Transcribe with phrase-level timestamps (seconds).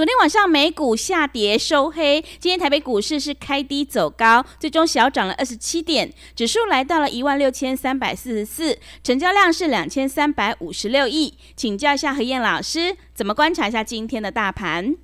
[0.00, 11.34] 昨天晚上美股下跌收黑，今天台北股市是开低走高，最终小涨了二十七点，指数来到了一万六千三百四十四，成交量是两千三百五十六亿。
[11.54, 14.96] 请教一下何燕老师，怎么观察一下今天的大盘？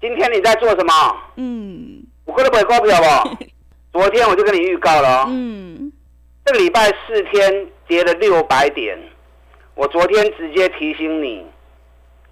[0.00, 0.92] 今天你在做什么？
[1.36, 3.44] 嗯，我跟你买股票不？
[4.00, 5.92] 昨天我就跟你预告了，嗯，
[6.46, 8.98] 这个礼拜四天跌了六百点，
[9.74, 11.44] 我昨天直接提醒你。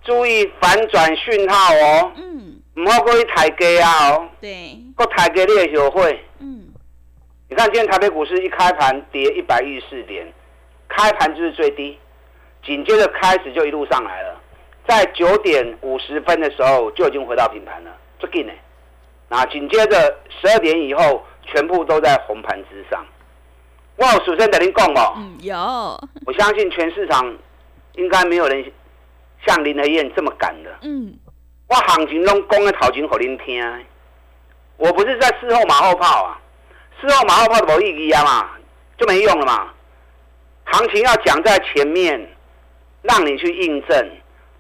[0.02, 6.68] 注意反转讯号哦，嗯，唔好过去抬价啊哦，对，过抬价你也学会，嗯，
[7.48, 10.26] 你看今天台北股市一开盘跌一百一十四点，
[10.88, 11.98] 开盘就是最低，
[12.64, 14.40] 紧接着开始就一路上来了，
[14.88, 18.52] 在九点五十分的时候就已经回到平盘了，最近呢，
[19.28, 23.04] 那紧接着十二点以后全部都在红盘之上，
[23.96, 25.56] 哇，首先等您讲哦，嗯，有，
[26.24, 27.36] 我相信全市场
[27.96, 28.72] 应该没有人。
[29.46, 31.14] 像林和燕这么敢的，嗯，
[31.68, 33.84] 我行情中讲的头前给您听，
[34.76, 36.40] 我不是在事后马后炮啊，
[37.00, 38.50] 事后马后炮的无意义啊嘛，
[38.98, 39.72] 就没用了嘛。
[40.64, 42.20] 行情要讲在前面，
[43.02, 44.10] 让你去印证，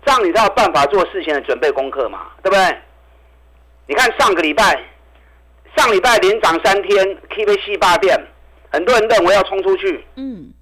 [0.04, 2.78] 这样你才有办法做事前的准备功课嘛，对不对？
[3.86, 4.82] 你看上个礼拜，
[5.76, 8.18] 上礼拜连涨三天，K V 四八遍，
[8.70, 10.52] 很多人认为要冲出去，嗯，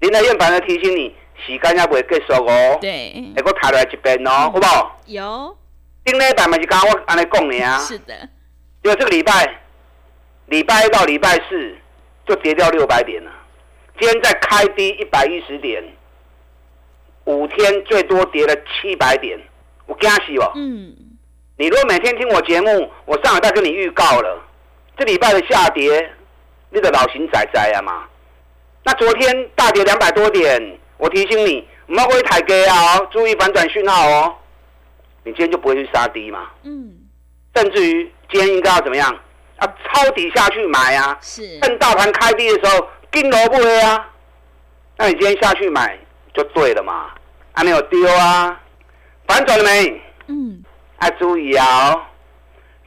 [0.00, 1.14] 林德燕反而提醒你。
[1.46, 5.00] 时间也未结束哦，对，还搁抬来一边哦，好不好？
[5.06, 5.56] 有，
[6.04, 8.14] 顶礼拜嘛是刚我安尼讲你啊，是的，
[8.82, 9.60] 因为这个礼拜，
[10.46, 11.76] 礼拜一到礼拜四
[12.26, 13.30] 就跌掉六百点了，
[13.98, 15.82] 今天再开低一百一十点，
[17.24, 19.38] 五天最多跌了七百点，
[19.86, 20.52] 我惊死哦。
[20.56, 20.94] 嗯，
[21.56, 24.42] 你如果每天听我节目，我上礼拜跟你预告了，
[24.96, 26.10] 这礼拜的下跌，
[26.70, 28.04] 你的老型仔仔啊嘛，
[28.84, 30.77] 那昨天大跌两百多点。
[30.98, 32.98] 我提醒你，唔好去抬价啊！
[33.10, 34.34] 注意反转讯号哦。
[35.24, 36.50] 你今天就不会去杀低嘛？
[36.64, 36.92] 嗯。
[37.54, 39.08] 甚至于今天应该要怎么样？
[39.56, 41.16] 啊，抄底下去买啊！
[41.20, 41.58] 是。
[41.60, 44.08] 趁大盘开低的时候，金萝不黑啊。
[44.96, 45.98] 那你今天下去买
[46.34, 47.10] 就对了嘛？
[47.54, 48.60] 还没有丢啊？
[49.26, 50.02] 反转了没？
[50.26, 50.62] 嗯。
[50.98, 51.94] 啊，注意啊！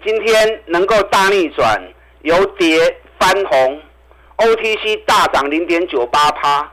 [0.04, 1.82] 今天能够大逆转，
[2.24, 3.82] 由跌翻红
[4.38, 6.72] ，OTC 大涨零点九八趴。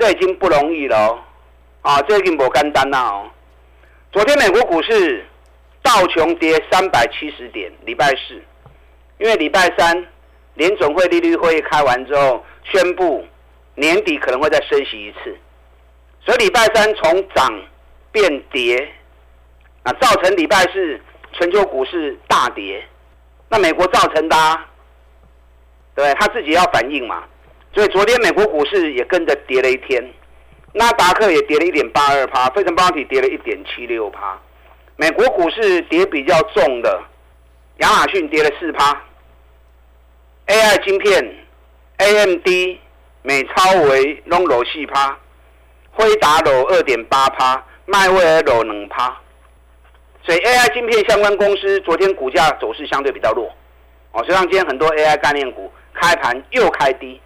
[0.00, 1.18] 这已经不容易了哦，
[1.82, 3.30] 啊，这已经不简单了哦。
[4.10, 5.22] 昨天美国股市
[5.82, 8.42] 道琼跌三百七十点，礼拜四，
[9.18, 10.06] 因为礼拜三
[10.54, 13.26] 联总会利率会议开完之后，宣布
[13.74, 15.36] 年底可能会再升息一次，
[16.24, 17.62] 所以礼拜三从涨
[18.10, 18.90] 变跌，
[19.82, 20.98] 啊，造成礼拜四
[21.32, 22.82] 全球股市大跌。
[23.50, 24.60] 那美国造成的，
[25.94, 27.24] 对，他自己要反应嘛。
[27.72, 30.02] 所以昨天美国股市也跟着跌了一天，
[30.72, 34.36] 纳达克也跌了一点八二趴，费城半导体跌了一点七六趴，
[34.96, 37.00] 美国股市跌比较重的，
[37.78, 39.00] 亚马逊跌了四趴
[40.48, 41.34] ，AI 晶片
[41.98, 42.78] ，AMD、
[43.22, 45.16] 美超维拢落四趴，
[45.92, 49.16] 辉达落二点八趴，迈威尔落两趴，
[50.24, 53.48] 所以 AI 晶片相关公司昨天股价走势相对比较弱，
[54.10, 57.20] 哦，实际上今天很多 AI 概念股开盘又开低。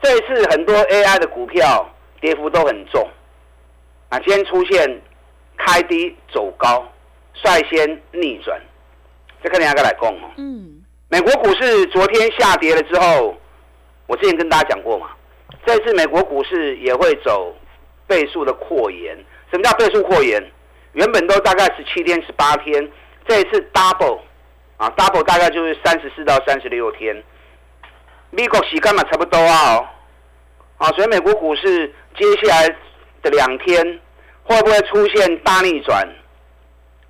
[0.00, 1.88] 这一次很多 AI 的股票
[2.20, 3.08] 跌幅都很重，
[4.08, 5.00] 啊，今天出现
[5.56, 6.86] 开低走高，
[7.34, 8.60] 率先逆转，
[9.42, 10.30] 这看你哪个来讲哦。
[10.36, 13.36] 嗯，美国股市昨天下跌了之后，
[14.06, 15.10] 我之前跟大家讲过嘛，
[15.66, 17.54] 这次美国股市也会走
[18.06, 19.16] 倍数的扩延。
[19.50, 20.42] 什么叫倍数扩延？
[20.92, 22.90] 原本都大概十七天、十八天，
[23.26, 24.20] 这一次 double，
[24.76, 27.22] 啊，double 大概就是三十四到三十六天。
[28.30, 29.88] 美国时间嘛差不多啊，哦，
[30.76, 32.68] 啊，所以美国股市接下来
[33.22, 34.00] 的两天
[34.44, 36.06] 会不会出现大逆转，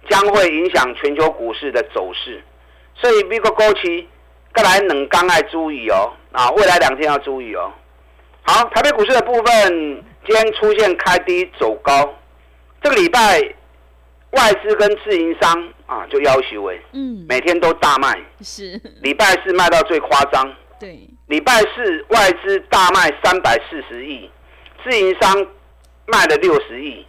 [0.09, 2.43] 将会影响全球股市的走势。
[2.95, 4.09] 所以美国高期，
[4.55, 7.73] 再来冷刚爱注意哦，啊，未来两天要注意哦。
[8.43, 12.15] 好，台北股市的部分今天出现开低走高，
[12.83, 13.41] 这个礼拜
[14.31, 20.55] 外资跟自营商啊就要求哎，嗯，每天都大卖，是礼拜四卖到最夸张。
[20.79, 24.31] 对，礼拜四外资大卖三百四十亿，
[24.85, 25.47] 自营商
[26.07, 27.07] 卖了六十亿。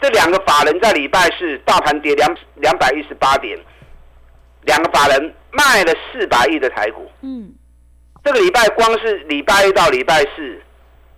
[0.00, 3.58] 这两个法人在礼拜四大盘跌两两百一十八点，
[4.62, 7.10] 两个法人卖了四百亿的台股。
[7.20, 7.52] 嗯，
[8.24, 10.62] 这个礼拜光是礼拜一到礼拜四，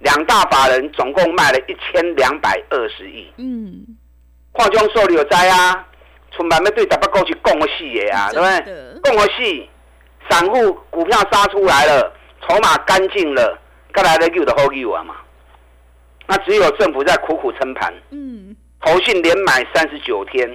[0.00, 3.30] 两大法人总共卖了一千两百二十亿。
[3.36, 3.86] 嗯，
[4.50, 5.86] 矿中受理有灾啊，
[6.32, 9.00] 从慢慢对十八股去供个戏的啊，对不对？
[9.04, 9.70] 供个戏，
[10.32, 13.58] 散户股票杀出来了，筹码干净了，
[13.92, 15.16] 该来的又的好又啊嘛。
[16.26, 17.92] 那只有政府在苦苦撑盘。
[18.12, 18.56] 嗯。
[18.80, 20.50] 投信连买三十九天，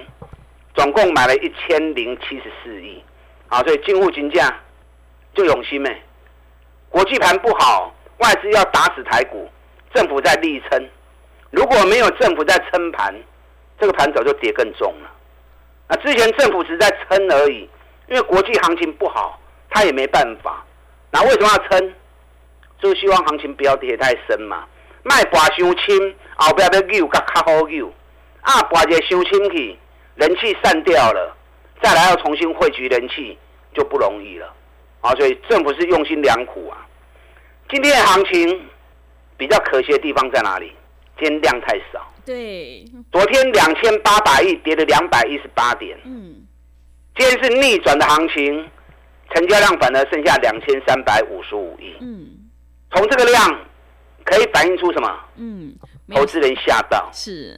[0.74, 3.00] 总共买了一千零七十四亿，
[3.48, 4.52] 啊，所以进户金价
[5.32, 6.02] 就永心没。
[6.88, 9.48] 国际盘不好，外资要打死台股，
[9.94, 10.88] 政府在力撑。
[11.52, 13.14] 如果没有政府在撑盘，
[13.78, 15.10] 这个盘早就跌更重了。
[15.86, 17.70] 啊，之前政府只是在撑而已，
[18.08, 19.40] 因为国际行情不好，
[19.70, 20.64] 他也没办法。
[21.10, 21.94] 那为什么要撑？
[22.80, 24.64] 就希望行情不要跌太深嘛，
[25.02, 27.92] 卖寡伤轻，后边要救较较好救。
[28.42, 29.76] 啊，把这修清去，
[30.14, 31.36] 人气散掉了，
[31.82, 33.36] 再来要重新汇聚人气
[33.74, 34.54] 就不容易了，
[35.00, 36.86] 啊，所以政府是用心良苦啊。
[37.68, 38.68] 今天的行情
[39.36, 40.72] 比较可惜的地方在哪里？
[41.18, 42.10] 今天量太少。
[42.24, 42.84] 对。
[43.10, 45.98] 昨天两千八百亿跌了两百一十八点。
[46.04, 46.46] 嗯。
[47.16, 48.70] 今天是逆转的行情，
[49.34, 51.94] 成交量反而剩下两千三百五十五亿。
[52.00, 52.28] 嗯。
[52.90, 53.60] 从这个量
[54.24, 55.18] 可以反映出什么？
[55.36, 55.74] 嗯。
[56.14, 57.08] 投资人吓到。
[57.12, 57.56] 是。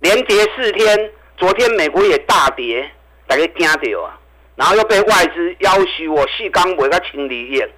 [0.00, 2.90] 连跌四天，昨天美国也大跌，
[3.26, 4.18] 大家惊到啊！
[4.56, 7.68] 然后又被外资要求我四刚卖个清理业，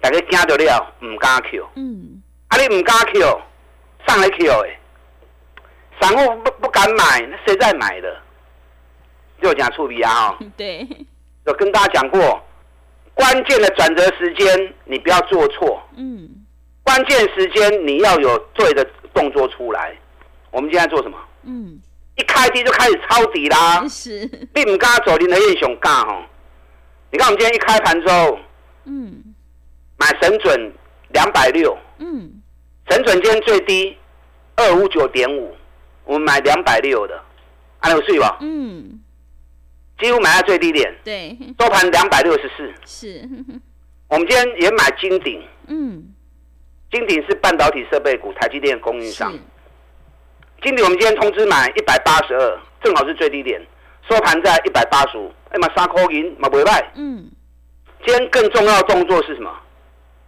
[0.00, 1.66] 大家惊到了，唔敢 Q。
[1.74, 3.40] 嗯，啊你唔敢 Q，
[4.06, 4.78] 上来 Q 诶，
[6.00, 8.16] 散户不不敢买，那谁在买的？
[9.42, 10.38] 就讲触鼻啊！
[10.56, 10.86] 对，
[11.46, 12.42] 有跟大家讲过，
[13.14, 15.80] 关键的转折时间你不要做错。
[15.96, 16.28] 嗯，
[16.82, 19.96] 关键时间你要有对的动作出来。
[20.50, 21.16] 我们现在做什么？
[21.44, 21.80] 嗯，
[22.16, 23.86] 一开低就开始抄底啦。
[23.88, 26.22] 是，你唔敢走，你的英雄干吼。
[27.10, 28.38] 你看我们今天一开盘之后，
[28.84, 29.34] 嗯，
[29.96, 30.72] 买神准
[31.10, 32.30] 两百六，嗯，
[32.88, 33.96] 神准今天最低
[34.56, 35.54] 二五九点五，
[36.04, 37.20] 我们买两百六的，
[37.80, 38.36] 按有税吧？
[38.40, 39.00] 嗯，
[40.00, 40.92] 几乎买在最低点。
[41.04, 42.72] 对，收盘两百六十四。
[42.84, 43.28] 是，
[44.08, 46.12] 我们今天也买金鼎，嗯，
[46.90, 49.32] 金鼎是半导体设备股，台积电供应商。
[50.62, 53.60] 金鼎我们今天通知买一百八十二，正好是最低点，
[54.08, 55.32] 收盘在一百八十五。
[55.50, 56.92] 哎嘛，三块银嘛不卖。
[56.94, 57.30] 嗯。
[58.04, 59.54] 今天更重要的动作是什么？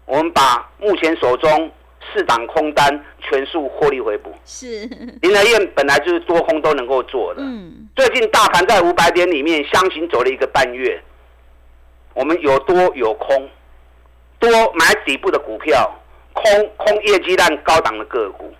[0.04, 1.70] 我们把目前手中
[2.12, 4.32] 四档空单全数获利回补。
[4.44, 4.86] 是。
[5.20, 7.42] 林德燕本来就是多空都能够做的。
[7.42, 7.88] 嗯。
[7.94, 11.00] 最近大盘在五百点里面箱型走了一个半月，
[12.14, 13.48] 我们有多有空，
[14.38, 15.90] 多买底部的股票，
[16.32, 18.52] 空空业绩烂高档的个股。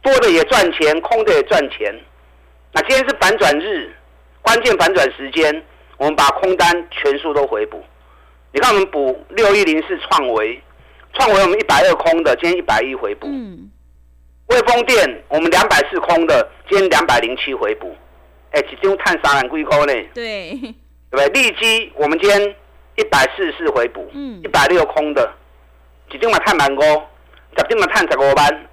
[0.00, 1.94] 多的也赚钱，空的也赚钱。
[2.72, 3.94] 那今天是反转日，
[4.40, 5.62] 关键反转时间，
[5.96, 7.80] 我们把空单全数都回补。
[8.52, 10.60] 你看我们补六一零四创维，
[11.14, 13.26] 创维我们一百二空的，今天一百一回补。
[13.26, 13.70] 嗯。
[14.46, 17.94] 微风电我们两百四空的，今天两百零七回补。
[18.50, 19.92] 哎，一张碳三万几块呢？
[20.14, 20.50] 对。
[21.10, 21.28] 对不对？
[21.28, 22.54] 利基我们今天
[22.96, 25.32] 一百四十四回补，嗯，一百六空的，
[26.10, 26.80] 一张嘛碳万五，
[27.56, 28.66] 十张嘛碳十五班。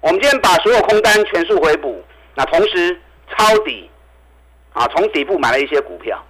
[0.00, 2.02] 我们今天把所有空单全数回补，
[2.34, 3.88] 那同时抄底，
[4.72, 6.22] 啊，从底部买了一些股票，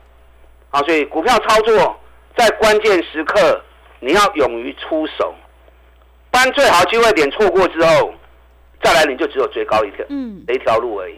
[0.71, 1.97] 啊，所以股票操作
[2.37, 3.63] 在关键时刻
[4.01, 5.35] 你要勇于出手，
[6.31, 8.13] 不然最好机会点错过之后，
[8.83, 11.15] 再来你就只有追高一条，嗯，一条路而已。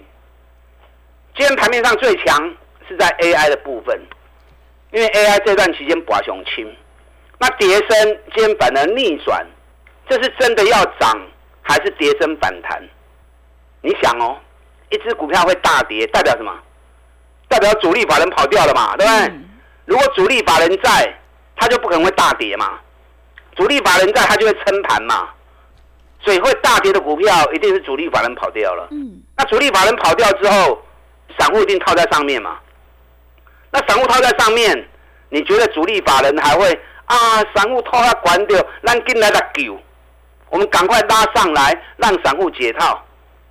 [1.35, 2.55] 今天盘面上最强
[2.89, 3.99] 是在 AI 的部分，
[4.93, 6.77] 因为 AI 这段期间寡雄轻，
[7.39, 9.47] 那跌升今天反而逆转，
[10.09, 11.21] 这是真的要涨。
[11.65, 12.83] 还是跌升反弹，
[13.83, 14.37] 你想哦，
[14.91, 16.53] 一只股票会大跌，代表什么？
[17.47, 19.33] 代表主力法人跑掉了嘛，对不对？
[19.85, 21.17] 如果主力法人在，
[21.63, 22.79] 他就不可能会大跌嘛。
[23.55, 25.29] 主力法人在，他就会撑盘嘛。
[26.21, 28.89] 所以会大跌的股票，一定是主力法人跑掉了。
[28.91, 29.23] 嗯。
[29.37, 30.83] 那主力法人跑掉之后，
[31.39, 32.59] 散户一定套在上面嘛。
[33.71, 34.89] 那散户套在上面，
[35.31, 36.73] 你觉得主力法人还会
[37.07, 37.17] 啊？
[37.55, 39.79] 散户套他管掉，让进来的救。
[40.51, 43.01] 我们赶快拉上来，让散户解套，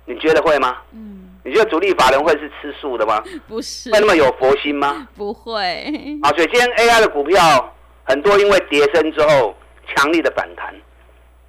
[0.04, 0.78] 你觉得会吗？
[0.92, 3.22] 嗯，你觉得主力法人会是吃素的吗？
[3.48, 5.06] 不是，会那么有佛心吗？
[5.16, 6.18] 不会。
[6.22, 7.74] 啊，所以今天 AI 的股票
[8.04, 9.56] 很多，因为跌升之后
[9.94, 10.74] 强力的反弹，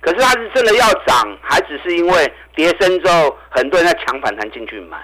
[0.02, 4.98] 可是它是真的要涨，还只是因为跌升之后很多人在抢反弹进去买。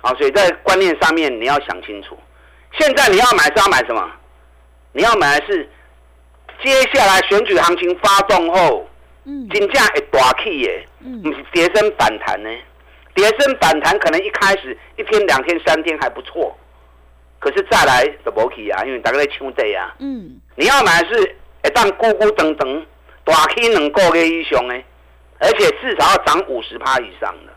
[0.00, 2.16] 啊，所以在观念上面你要想清楚，
[2.78, 4.08] 现在你要买是要买什么？
[4.92, 5.68] 你要买的是
[6.62, 8.88] 接下来选举行情发动后，
[9.24, 12.48] 嗯，金价会大起耶，嗯，不是跌升反弹呢，
[13.14, 16.56] 跌升反弹可能一开始一天、两天、三天还不错，
[17.40, 22.86] 可是再来就无起啊，因为大概在抢地啊，嗯，你要买是一旦咕咕等等
[23.22, 24.74] 大起两个月以上呢，
[25.38, 27.52] 而且至少要涨五十趴以上的，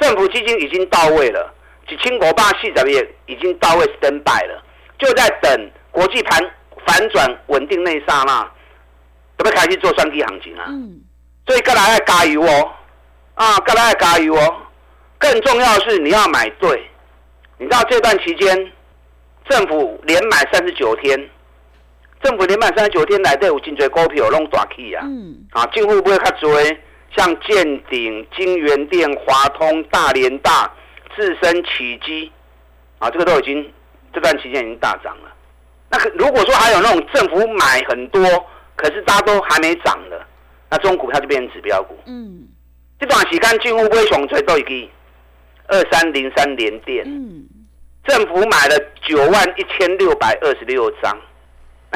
[0.00, 1.54] 政府基金已经到位了，
[1.88, 4.62] 几千国八四十也已经到位 stand by 了，
[4.98, 6.38] 就在等国际盘。
[6.86, 8.40] 反转稳定那一刹那，
[9.36, 10.64] 准备开始做双底行情啊！
[10.66, 10.98] 嗯，
[11.46, 12.72] 所以各来要加油哦，
[13.34, 14.56] 啊，各来要加油哦。
[15.18, 16.88] 更重要的是你要买对，
[17.58, 18.72] 你知道这段期间
[19.50, 21.28] 政府连买三十九天，
[22.22, 25.02] 政府连买三十九天来对有真多股票弄大起啊！
[25.06, 26.62] 嗯，啊，进户不会较多，
[27.16, 30.70] 像建鼎、金源店、华通、大连大、
[31.16, 32.30] 自身起基，
[32.98, 33.72] 啊，这个都已经
[34.12, 35.32] 这段期间已经大涨了。
[35.88, 38.22] 那如果说还有那种政府买很多，
[38.76, 40.24] 可是大家都还没涨的，
[40.70, 41.96] 那这种股票就变成指标股。
[42.06, 42.46] 嗯，
[42.98, 44.88] 这段时间几乎微熊最多一个
[45.68, 47.02] 二三零三连电。
[47.06, 47.44] 嗯，
[48.04, 51.20] 政府买了九万一千六百二十六张，那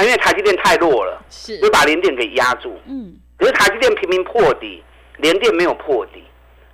[0.03, 2.79] 因为台积电太弱了，是就把联电给压住。
[2.87, 4.83] 嗯，可是台积电频频破底，
[5.19, 6.25] 联电没有破底，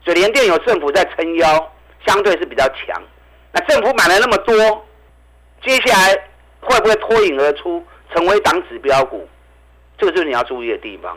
[0.04, 1.72] 所以联电有政府在撑腰，
[2.06, 3.02] 相对是比较强。
[3.52, 4.86] 那政府买了那么多，
[5.62, 6.26] 接下来。
[6.62, 7.82] 会不会脱颖而出，
[8.14, 9.26] 成为党指标股？
[9.96, 11.16] 这个就是你要注意的地方。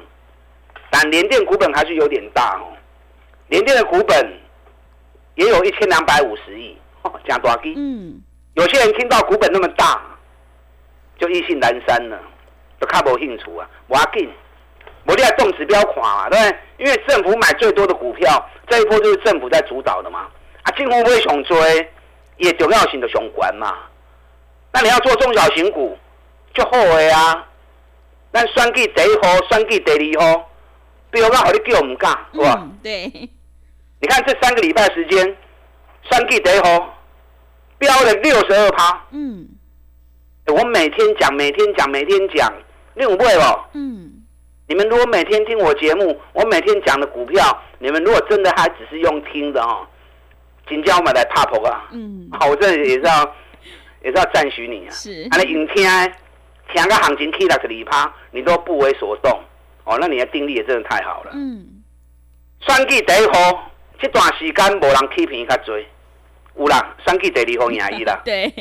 [0.89, 2.71] 但联电股本还是有点大哦，
[3.49, 4.39] 联电的股本
[5.35, 6.77] 也有一千两百五十亿，
[7.27, 7.59] 加多少。
[7.75, 8.21] 嗯，
[8.53, 10.01] 有些人听到股本那么大，
[11.17, 12.19] 就意兴阑珊了，
[12.79, 13.69] 就看不兴趣啊。
[13.87, 14.29] 我要紧，
[15.05, 16.59] 我哋要动指标款嘛，对不对？
[16.77, 20.27] 因为政府买最多的股票，这一波就是政府在主导的嘛。
[20.63, 21.91] 啊，进会不会熊追？
[22.37, 23.77] 也重要性的熊关嘛。
[24.71, 25.95] 那你要做中小型股，
[26.53, 27.47] 就好悔啊！
[28.31, 30.49] 但选举第一号、选举第二号，
[31.11, 32.67] 比如讲好你叫唔干，是吧？
[32.81, 33.29] 对。
[34.01, 35.37] 你看这三个礼拜时间，
[36.09, 36.97] 选举第一号
[37.77, 39.05] 标了六十二趴。
[39.11, 39.47] 嗯。
[40.47, 42.51] 我每天讲，每天讲，每天讲，
[42.95, 43.65] 你有会哦。
[43.73, 44.11] 嗯。
[44.67, 49.85] 你们如果每天听我节目，我每天讲的股票，你们如果真的还只是用听的哦，
[50.67, 51.89] 请叫我们来拍破啊！
[51.91, 52.29] 嗯。
[52.31, 53.35] 好，我这也是要。
[54.03, 54.91] 也是要赞许你啊！
[54.91, 55.81] 是，啊，你用听，
[56.73, 59.31] 听个行情起来十二趴，你都不为所动，
[59.85, 61.31] 哦，那你的定力也真的太好了。
[61.33, 61.81] 嗯，
[62.59, 68.19] 选举第一号这段时间无人批评较多，有人，选举第二号赢伊啦。
[68.25, 68.53] 对，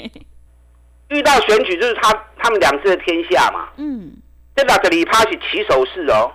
[1.12, 3.68] 遇到选举就是他他们两次的天下嘛。
[3.76, 4.12] 嗯，
[4.56, 6.32] 这六十二趴是起手式哦，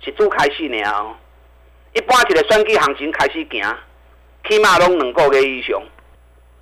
[0.00, 1.16] 是拄开始呢哦。
[1.92, 3.76] 一般一个选举行情开始行，
[4.48, 5.80] 起码拢两个月以上。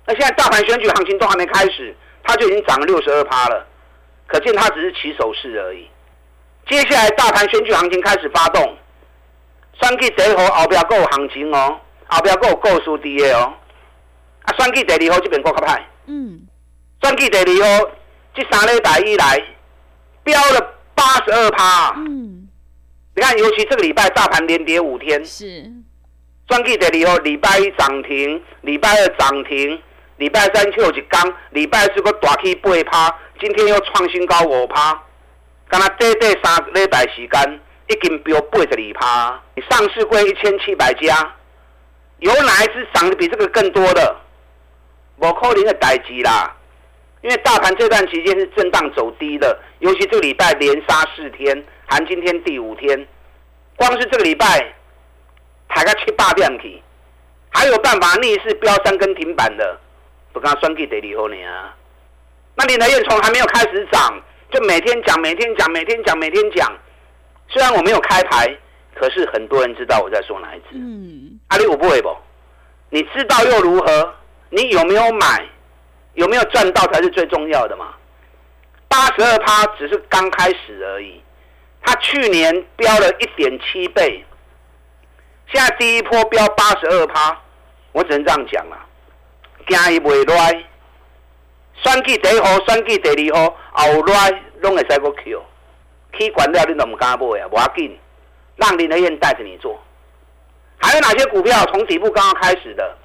[0.05, 3.67] 那现在大盘选举行情都还没开始，它就已经涨了六十二趴了，
[4.25, 5.87] 可见它只是起手势而已。
[6.67, 8.75] 接下来大盘选举行情开始发动，
[9.81, 13.53] 选举第一号后边够行情哦，后边够够数低的哦。
[14.43, 15.87] 啊，选举第二号这边够卡派。
[16.07, 16.41] 嗯。
[17.01, 17.89] 选举第二号
[18.33, 19.43] 这三礼拜以来
[20.23, 21.93] 飙了八十二趴。
[21.97, 22.47] 嗯。
[23.15, 25.23] 你看，尤其这个礼拜大盘连跌五天。
[25.25, 25.45] 是。
[26.49, 29.81] 选举第二号礼拜一涨停，礼拜二涨停。
[30.17, 34.91] 礼拜三就一刚，礼拜四个大起八趴，今天又创新高五趴。
[35.69, 39.41] 刚刚短短三礼拜时间，已经飙八十二趴。
[39.55, 41.35] 你上市柜一千七百家，
[42.17, 44.13] 有哪一只涨得比这个更多的？
[45.19, 46.53] 无可能的代志啦。
[47.21, 53.07] 因为大盘这段期间是震荡走低的，尤其这个礼拜连杀四天，含今天第五天，
[53.75, 54.73] 光是这个礼拜，
[55.67, 56.81] 抬个七八点去，
[57.49, 59.77] 还有办法逆势飙三根停板的？
[60.31, 61.75] 不刚算计第二号呢啊？
[62.55, 64.21] 那你的燕从还没有开始涨，
[64.51, 66.71] 就每天讲，每天讲，每天讲，每天讲。
[67.49, 68.47] 虽然我没有开牌，
[68.95, 70.75] 可是很多人知道我在说哪一只。
[70.75, 71.39] 嗯。
[71.49, 72.15] 阿里我不会不？
[72.91, 74.13] 你知道又如何？
[74.49, 75.45] 你有没有买？
[76.13, 77.93] 有没有赚到才是最重要的嘛？
[78.87, 81.21] 八十二趴只是刚开始而已，
[81.81, 84.25] 它去年飙了一点七倍，
[85.47, 87.39] 现在第一波飙八十二趴，
[87.91, 88.77] 我只能这样讲了。
[89.67, 90.63] 惊伊袂赖，
[91.75, 95.43] 选举第一号，选举第二号，后赖拢会使个 Q，
[96.17, 97.97] 起管了你都唔敢买啊，无要紧，
[98.55, 99.79] 让林德燕带着你做。
[100.77, 102.97] 还有哪些股票从底部刚刚开始的？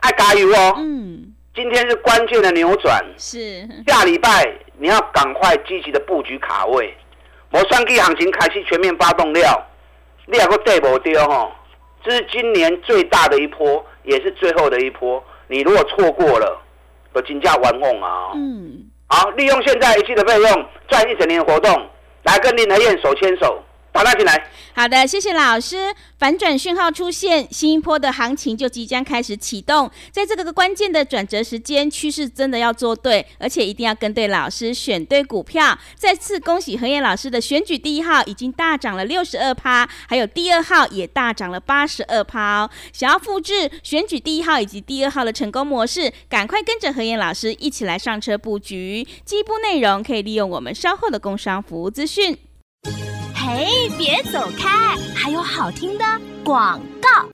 [0.00, 0.74] 爱加油哦！
[0.78, 6.94] 嗯，今天是关键的扭转，是下礼拜你要赶快积极的布局卡位。
[7.50, 9.66] 我算计行情开始全面发动了，
[10.26, 11.50] 你还个对不对哦？
[12.04, 15.22] 这是今年最大的一波，也是最后的一波。
[15.48, 16.62] 你如果错过了，
[17.14, 18.30] 有金价玩梦啊！
[18.36, 21.90] 嗯，好，利用现在一期的费用赚一整年的活动，
[22.22, 23.60] 来跟林和燕手牵手。
[23.92, 24.50] 打他进来。
[24.72, 25.94] 好的，谢谢老师。
[26.18, 29.90] 反转讯号出现，新一波的行情就即将开始启动。
[30.10, 35.76] 在这个个关键的转折时间，趋势真的要做对，而且一定要跟对老师，选对股票。
[35.96, 42.68] 再次恭喜何燕老师的选举第一号已经大涨了六十二趴，还有第二号也大涨了八十二趴。
[42.92, 49.06] 想要复制选举第一号以及第二号的成功模式，赶快跟着何燕老师一起来上车布局。
[49.24, 52.38] 进一步内容可以利用我们稍后的工商服务资讯。
[53.52, 53.66] 哎，
[53.98, 54.96] 别走开！
[55.14, 56.04] 还有好听的
[56.44, 57.28] 广告。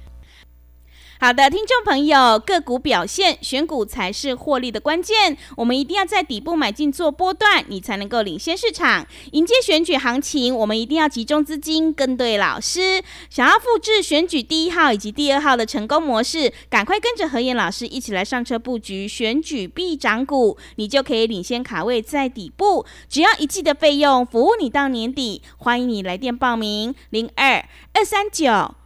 [1.18, 5.36] 好的，听众朋友，个股表现，选股才是获利的关键。
[5.56, 10.54] 我们一定要在底部买进做波段，你才能够领先市场，迎接选举行情。
[10.54, 13.02] 我们一定要集中资金，跟对老师。
[13.30, 22.84] 想要复制选举第一号以及第二号的成功模式，赶快跟着何燕老师一起来上车布局选举必涨股，你就可以领先卡位在底部。
[23.08, 25.40] 只要一季的费用，服务你到年底。
[25.56, 28.85] 欢迎你来电报名：零二二三九。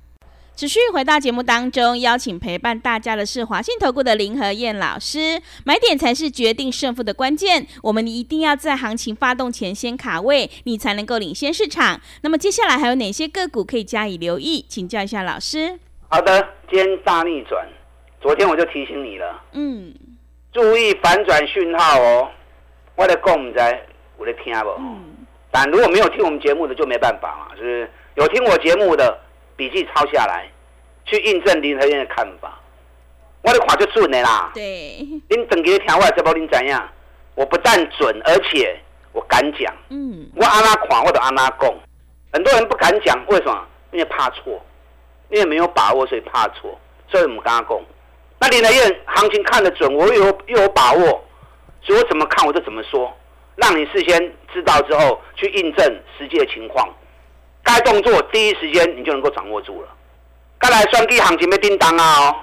[0.61, 5.41] 持续回到节目当中，邀请陪伴大家的是华信投顾的林和燕老师。
[5.65, 11.99] 买点才是决定胜负的关键，我们一定要在行情发动前先卡位，你才能够领先市场。
[12.21, 14.63] 那么接下来还有哪些个股可以加以留意？
[14.69, 15.79] 请教一下老师。
[16.09, 16.39] 好的，
[16.69, 17.67] 今天大逆转，
[18.21, 19.91] 昨天我就提醒你了，嗯，
[20.53, 22.29] 注意反转讯号哦。
[22.95, 23.83] 我的讲在，
[24.15, 24.69] 我的听不？
[24.77, 29.17] 嗯，但如果没有听我们节目的就没办法嘛，就是有听我节目的。
[29.61, 30.49] 笔记抄下来，
[31.05, 32.57] 去印证林和燕的看法。
[33.43, 34.49] 我的话就准的啦。
[34.55, 34.63] 对。
[35.29, 36.89] 您等给听我这波，您怎样？
[37.35, 38.75] 我不但准，而且
[39.13, 39.71] 我敢讲。
[39.89, 40.27] 嗯。
[40.35, 41.71] 我阿拉款，我都阿拉讲。
[42.33, 43.67] 很多人不敢讲，为什么？
[43.91, 44.59] 因为怕错，
[45.29, 46.75] 因为没有把握，所以怕错。
[47.07, 47.79] 所以我们跟他讲。
[48.39, 51.23] 那林和燕行情看得准，我有又有把握，
[51.83, 53.15] 所以我怎么看我就怎么说，
[53.57, 54.19] 让你事先
[54.51, 56.89] 知道之后去印证实际的情况。
[57.71, 59.87] 该动作第一时间你就能够掌握住了。
[60.59, 62.19] 该来双 K 行情被叮当啊！
[62.19, 62.35] 哦，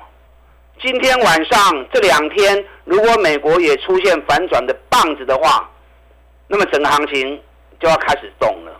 [0.81, 5.69] 今天晚上这两天，如果美国也出现反转的棒子的话，
[6.47, 7.39] 那么整个行情
[7.79, 8.73] 就要开始动了。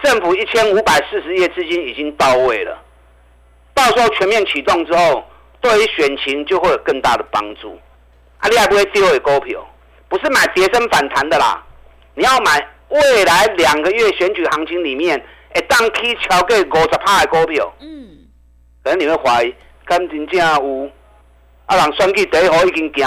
[0.00, 2.78] 政府一千五百四十亿资金已经到位了，
[3.74, 5.24] 到时候全面启动之后，
[5.60, 7.76] 对于选情就会有更大的帮助。
[8.38, 9.66] 啊，你还不会丢给股票，
[10.08, 11.60] 不是买跌升反弹的啦，
[12.14, 15.20] 你要买未来两个月选举行情里面。
[15.54, 18.26] 会当起超过五十趴的股票，嗯，
[18.82, 20.90] 可能你会怀疑，敢真正有？
[21.66, 23.06] 啊，人选举第一号已经惊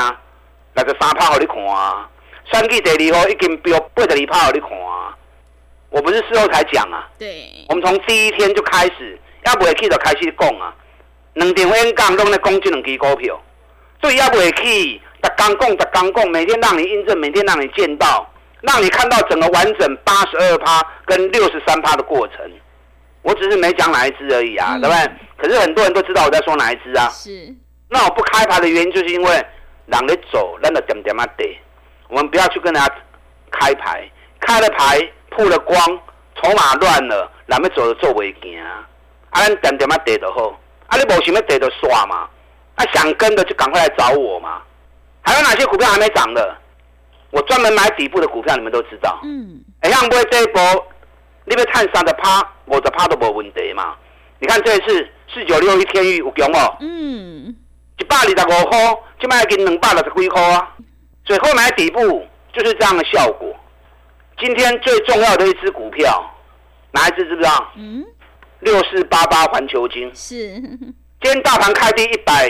[0.76, 2.08] 六十三趴，互你看啊；
[2.52, 5.18] 选举第二号已经标八十二趴，互你看啊。
[5.90, 10.74] 我不是事后才讲啊，对，我们从第一天就开始，要不会去就开始讲啊。
[11.34, 13.42] 两场演讲拢在讲这两支股票，
[14.00, 18.31] 对，要不会去，逐工讲，逐工讲，每天让你印证，每天让你见到。
[18.62, 22.38] 让你看到整个完整八十二趴跟六十三趴的过程，
[23.24, 25.12] 我只是没讲哪一只而已啊，对不对？
[25.38, 27.10] 可是很多人都知道我在说哪一只啊。
[27.10, 27.54] 是。
[27.90, 29.46] 那我不开牌的原因，就是因为
[29.88, 31.60] 让你走，让他点点嘛得。
[32.08, 32.88] 我们不要去跟人家
[33.52, 35.78] 开牌，开了牌铺了光，
[36.42, 38.62] 筹码乱了，咱们走的做未行。
[38.62, 38.88] 啊，
[39.32, 42.30] 啊咱点点嘛得的好，啊，你无想要得的刷嘛？
[42.76, 44.62] 啊，想跟的就赶快来找我嘛。
[45.22, 46.58] 还有哪些股票还没涨的？
[47.32, 49.20] 我专门买底部的股票，你们都知道。
[49.24, 50.62] 嗯，哎，像不会这一波，
[51.46, 53.96] 你要探三的趴，我的趴都没问题嘛。
[54.40, 56.78] 你看这一次四九六一天域有强哦。
[56.82, 57.56] 嗯，
[57.98, 58.80] 一百二十五块，
[59.20, 60.76] 就卖给两百六十几块啊。
[61.26, 62.00] 所以后买底部
[62.52, 63.56] 就是这样的效果。
[64.40, 66.22] 今天最重要的一只股票，
[66.92, 67.72] 哪一只知不知道？
[67.76, 68.04] 嗯，
[68.60, 70.12] 六四八八环球金。
[70.14, 70.36] 是。
[70.58, 72.50] 今天大盘开低一百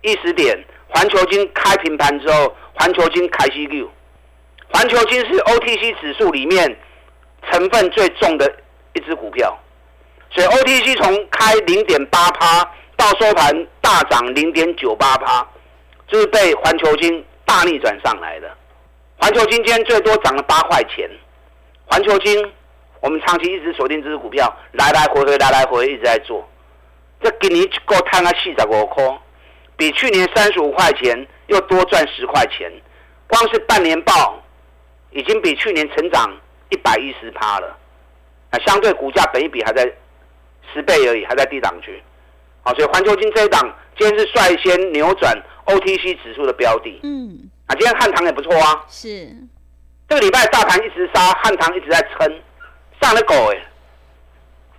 [0.00, 3.88] 一十点，环球金开平盘之后，环球金开西六。
[4.72, 6.76] 环球金是 OTC 指数里面
[7.50, 8.50] 成分最重的
[8.94, 9.58] 一只股票，
[10.30, 12.62] 所以 OTC 从开零点八趴
[12.96, 15.46] 到收盘大涨零点九八趴，
[16.06, 18.50] 就是被环球金大逆转上来的。
[19.18, 21.10] 环球金今天最多涨了八块钱。
[21.86, 22.52] 环球金，
[23.00, 26.48] 我们长期一直锁定这只股票，来来回回，来来回回一直在做。
[27.20, 29.04] 这今年够摊啊四十五块，
[29.76, 32.70] 比去年三十五块钱又多赚十块钱，
[33.26, 34.40] 光是半年报
[35.10, 36.30] 已经比去年成长
[36.70, 37.76] 一百一十趴了。
[38.50, 39.84] 啊，相对股价本一比还在
[40.72, 42.02] 十倍而已，还在低档区。
[42.62, 43.60] 好，所以环球金这一档
[43.96, 45.32] 今天是率先扭转
[45.66, 46.98] OTC 指数的标的。
[47.02, 48.84] 嗯，啊，今天汉唐也不错啊。
[48.88, 49.28] 是。
[50.08, 52.42] 这个礼拜大盘一直杀，汉唐一直在撑，
[53.00, 53.62] 上了狗哎，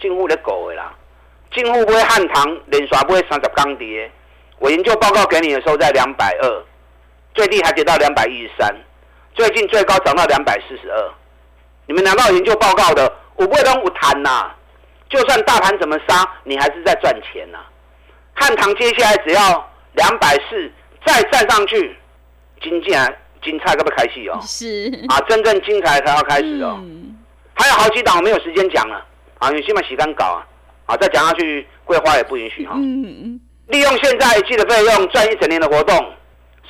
[0.01, 0.93] 近乎的狗哎啦，
[1.53, 4.11] 近乎不会汉唐连刷不会三十钢跌。
[4.59, 6.63] 我研究报告给你的时候在两百二，
[7.33, 8.75] 最低还跌到两百一十三，
[9.33, 11.11] 最近最高涨到两百四十二。
[11.87, 14.51] 你们拿到研究报告的，我不会跟我谈呐。
[15.09, 17.59] 就算大盘怎么杀，你还是在赚钱呐。
[18.33, 20.71] 汉唐接下来只要两百四
[21.05, 21.97] 再站上去，
[22.61, 23.13] 金进来
[23.43, 24.39] 精彩可不开戏哦？
[24.41, 26.81] 是啊，真正精彩才要开始哦。
[27.53, 29.05] 还有好几档我没有时间讲了
[29.39, 30.47] 啊，你先把洗干搞啊，
[30.85, 32.73] 啊，再讲下去桂花也不允许哈。
[32.77, 33.41] 嗯嗯。
[33.67, 36.13] 利用现在一季的费用赚一整年的活动，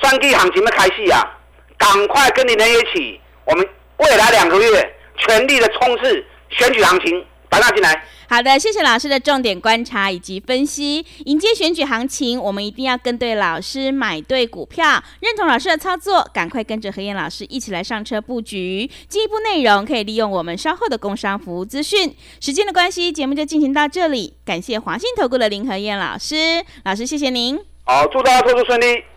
[0.00, 1.38] 三 G 行情的开戏啊！
[1.82, 3.68] 赶快跟你们一起，我们
[3.98, 7.24] 未来两个月全力的冲刺选举行情。
[7.52, 8.02] 把它进来。
[8.30, 11.04] 好的，谢谢老师的重点观察以及分析。
[11.26, 18.90] 迎接选举行情，我们一定要跟对老师，买对股票，认同老师的操作，赶快跟着何燕老师一起来上车布局。
[19.06, 22.16] 进一步内容可以利用我们稍后的工商服务资讯。
[22.40, 24.32] 时间的关系，节目就进行到这里。
[24.46, 27.60] 感谢华信投顾的林何燕老师，老师谢谢您。
[27.84, 29.11] 好，祝大家投资顺利。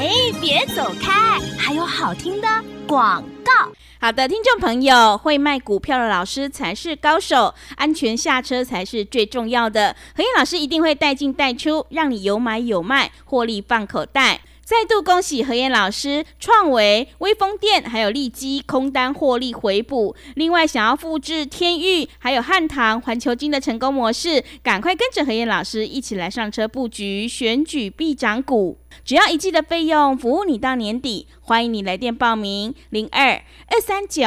[0.00, 0.08] 哎，
[0.40, 2.48] 别走开，还有好听的
[2.86, 3.70] 广告。
[4.00, 9.94] 好的，听众朋友，会卖股票的老师才是高手，安全下车才是最重要的。
[10.16, 14.40] 何燕老师一定会带进带出，让你有买有卖，获利放口袋。
[14.70, 20.14] 再度恭喜何燕老师创维、威风电还有利基空单获利回补。
[20.36, 28.78] 另外，想要复制天域还有汉唐、环球金的成功模式，赶快跟着何燕老师一起来上车布局选举必涨股。
[29.04, 31.26] 只要一季的费用，服务你到年底。
[31.40, 34.22] 欢迎你来电报名：零二二三九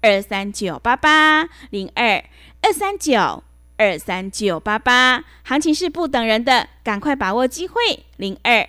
[0.00, 2.24] 二三九八八零二
[2.62, 3.44] 二三九
[3.76, 5.22] 二三九八八。
[5.44, 7.74] 行情是不等人的，赶快把握机会：
[8.16, 8.68] 零二。